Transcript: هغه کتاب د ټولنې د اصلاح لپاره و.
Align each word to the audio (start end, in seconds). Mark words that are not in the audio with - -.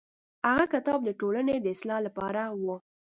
هغه 0.47 0.65
کتاب 0.73 0.99
د 1.05 1.09
ټولنې 1.19 1.55
د 1.59 1.65
اصلاح 1.75 1.99
لپاره 2.07 2.41
و. 2.61 2.65